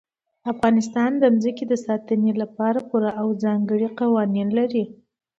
[0.51, 4.83] افغانستان د ځمکه د ساتنې لپاره پوره او ځانګړي قوانین لري.